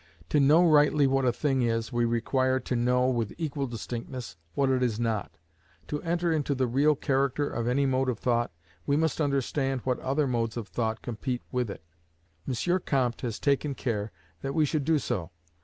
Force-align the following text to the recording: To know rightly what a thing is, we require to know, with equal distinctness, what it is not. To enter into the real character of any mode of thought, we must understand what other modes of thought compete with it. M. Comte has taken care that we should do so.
To 0.29 0.39
know 0.39 0.67
rightly 0.67 1.05
what 1.05 1.25
a 1.25 1.31
thing 1.31 1.61
is, 1.61 1.93
we 1.93 2.05
require 2.05 2.59
to 2.59 2.75
know, 2.75 3.07
with 3.07 3.35
equal 3.37 3.67
distinctness, 3.67 4.35
what 4.55 4.71
it 4.71 4.81
is 4.81 4.99
not. 4.99 5.37
To 5.89 6.01
enter 6.01 6.31
into 6.31 6.55
the 6.55 6.65
real 6.65 6.95
character 6.95 7.47
of 7.47 7.67
any 7.67 7.85
mode 7.85 8.09
of 8.09 8.17
thought, 8.17 8.51
we 8.87 8.97
must 8.97 9.21
understand 9.21 9.81
what 9.81 9.99
other 9.99 10.25
modes 10.25 10.57
of 10.57 10.67
thought 10.69 11.03
compete 11.03 11.43
with 11.51 11.69
it. 11.69 11.83
M. 12.47 12.79
Comte 12.83 13.21
has 13.21 13.39
taken 13.39 13.75
care 13.75 14.11
that 14.41 14.55
we 14.55 14.65
should 14.65 14.85
do 14.85 14.97
so. 14.97 15.29